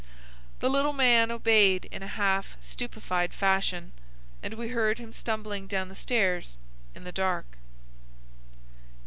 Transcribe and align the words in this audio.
The 0.61 0.67
little 0.69 0.93
man 0.93 1.29
obeyed 1.29 1.85
in 1.91 2.01
a 2.01 2.07
half 2.07 2.57
stupefied 2.59 3.35
fashion, 3.35 3.91
and 4.41 4.55
we 4.55 4.69
heard 4.69 4.97
him 4.97 5.13
stumbling 5.13 5.67
down 5.67 5.89
the 5.89 5.95
stairs 5.95 6.57
in 6.95 7.03
the 7.03 7.11
dark. 7.11 7.45